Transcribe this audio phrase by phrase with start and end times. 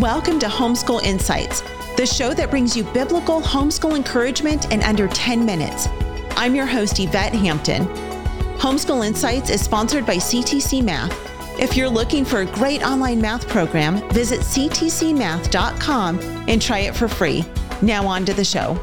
[0.00, 1.60] Welcome to Homeschool Insights,
[1.96, 5.88] the show that brings you biblical homeschool encouragement in under 10 minutes.
[6.36, 7.84] I'm your host, Yvette Hampton.
[8.58, 11.12] Homeschool Insights is sponsored by CTC Math.
[11.58, 17.08] If you're looking for a great online math program, visit ctcmath.com and try it for
[17.08, 17.44] free.
[17.82, 18.78] Now, on to the show.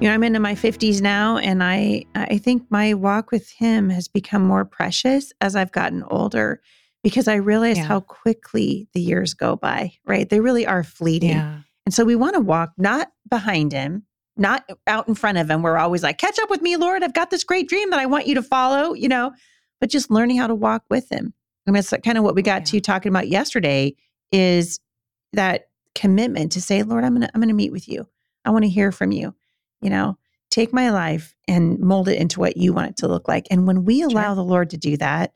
[0.00, 3.90] You know, I'm into my 50s now, and I, I think my walk with him
[3.90, 6.60] has become more precious as I've gotten older
[7.02, 7.86] because I realized Yeah.
[7.86, 10.28] how quickly the years go by, right?
[10.28, 11.30] They really are fleeting.
[11.30, 11.60] Yeah.
[11.86, 14.04] And so we want to walk not behind him,
[14.36, 15.62] not out in front of him.
[15.62, 17.02] We're always like, catch up with me, Lord.
[17.02, 19.32] I've got this great dream that I want you to follow, you know,
[19.80, 21.32] but just learning how to walk with him.
[21.66, 23.94] I mean, it's kind of what we got to talking about yesterday
[24.32, 24.80] is
[25.32, 28.06] that commitment to say, Lord, I'm going to, I'm going to meet with you.
[28.44, 29.34] I want to hear from you,
[29.80, 30.16] you know,
[30.50, 33.46] take my life and mold it into what you want it to look like.
[33.50, 35.32] And when we allow the Lord to do that,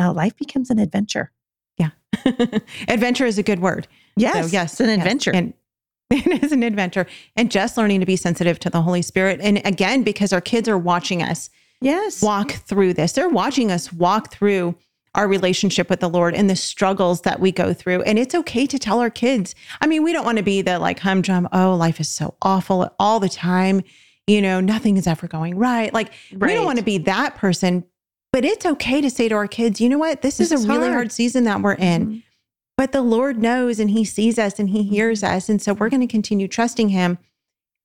[0.00, 1.30] uh, life becomes an adventure.
[1.78, 1.90] Yeah.
[2.88, 3.88] adventure is a good word.
[4.16, 4.46] Yes.
[4.46, 4.98] So, yes, It's an yes.
[4.98, 5.32] adventure.
[5.34, 5.54] And
[6.10, 7.06] it is an adventure.
[7.36, 9.40] And just learning to be sensitive to the Holy Spirit.
[9.42, 12.22] And again, because our kids are watching us yes.
[12.22, 14.76] walk through this, they're watching us walk through
[15.14, 18.02] our relationship with the Lord and the struggles that we go through.
[18.02, 19.54] And it's okay to tell our kids.
[19.80, 22.94] I mean, we don't want to be the like humdrum, oh, life is so awful
[22.98, 23.82] all the time.
[24.26, 25.92] You know, nothing is ever going right.
[25.92, 27.84] Like, we don't want to be that person.
[28.32, 30.22] But it's okay to say to our kids, you know what?
[30.22, 30.94] This, This is, is a really hard.
[30.94, 32.06] hard season that we're in.
[32.06, 32.22] Mhm.
[32.76, 35.48] But the Lord knows and He sees us and He hears us.
[35.48, 37.18] And so we're going to continue trusting Him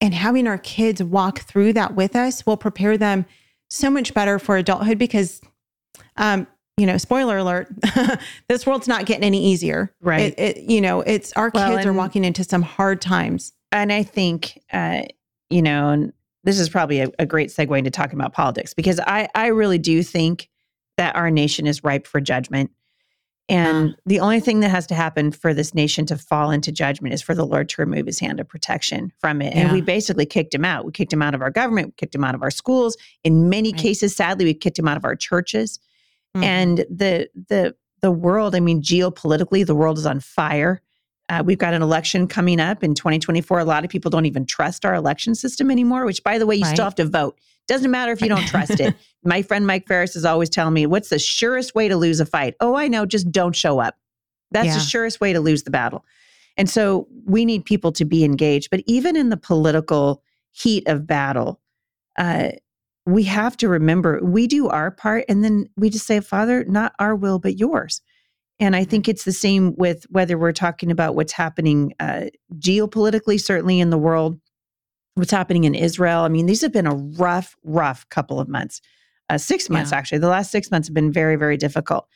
[0.00, 3.24] and having our kids walk through that with us will prepare them
[3.70, 5.40] so much better for adulthood because,
[6.18, 7.68] um, you know, spoiler alert,
[8.48, 9.92] this world's not getting any easier.
[10.02, 10.34] Right.
[10.38, 13.54] It, it- you know, it's our Well, kids are walking into some hard times.
[13.72, 15.02] and I think, uh,
[15.50, 16.12] you know,
[16.46, 19.78] this is probably a, a great segue into talking about politics because I, I really
[19.78, 20.48] do think
[20.96, 22.70] that our nation is ripe for judgment.
[23.48, 24.00] And Ah.
[24.06, 27.22] the only thing that has to happen for this nation to fall into judgment is
[27.22, 29.54] for the Lord to remove his hand of protection from it.
[29.54, 30.84] And we basically kicked him out.
[30.86, 32.96] We kicked him out of our government, we kicked him out of our schools.
[33.22, 33.80] In many Right.
[33.80, 35.78] cases, sadly, we kicked him out of our churches.
[36.36, 36.42] Mhm.
[36.44, 40.82] and the the the world i mean geopolitically the world is on fire
[41.28, 44.46] uh, we've got an election coming up in 2024 a lot of people don't even
[44.46, 46.72] trust our election system anymore which by the way you Right.
[46.74, 47.38] still have to vote.
[47.68, 48.94] Doesn't matter if you don't trust it.
[49.24, 52.26] My friend mike Farris is always telling me what's the surest way to lose a
[52.26, 52.54] fight?
[52.60, 53.06] Oh i know.
[53.06, 53.96] Just don't show up.
[54.52, 54.74] That's Yeah.
[54.74, 56.04] the surest way to lose the battle.
[56.56, 58.70] And so we need people to be engaged.
[58.70, 60.22] But even in the political
[60.52, 61.60] heat of battle
[62.18, 62.50] uh,
[63.04, 66.92] we have to remember we do our part and then we just say father not
[66.98, 68.00] our will but yours
[68.60, 72.26] and i think it's the same with whether we're talking about what's happening uh,
[72.58, 74.38] geopolitically certainly in the world
[75.14, 76.20] what's happening in israel.
[76.20, 78.80] I mean these have been a rough rough couple of months.
[79.30, 79.98] Uh, six months Yeah.
[79.98, 80.18] actually.
[80.18, 82.06] The last six months have been very very difficult.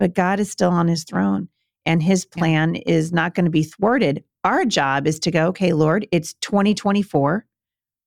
[0.00, 1.48] But god is still on his throne
[1.86, 2.38] and his Yeah.
[2.40, 4.24] plan is not going to be thwarted.
[4.44, 7.46] Our job is to go okay lord it's 2024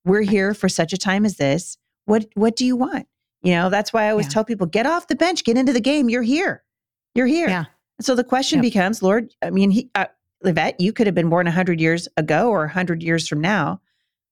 [0.04, 1.78] we're here for such a time as this.
[2.06, 3.06] What what do you want?
[3.42, 4.32] You know that's why i always Yeah.
[4.32, 5.44] tell people get off the bench.
[5.44, 6.10] Get into the game.
[6.10, 6.62] You're here.
[7.14, 7.48] You're here.
[7.48, 7.64] Yeah.
[8.00, 8.62] So the question Yep.
[8.72, 10.06] becomes lord i mean he uh,
[10.44, 13.80] Yvette, you could have been born 100 years ago or 100 years from now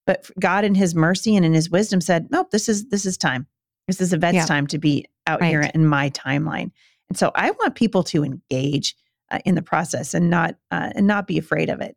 [0.07, 3.17] but god in his mercy and in his wisdom said nope this is this is
[3.17, 3.47] time
[3.87, 4.47] this is Yvette's Yeah.
[4.47, 6.71] time to be out here in my timeline
[7.09, 8.97] and so i want people to engage
[9.31, 11.97] uh, in the process and not uh, and not be afraid of it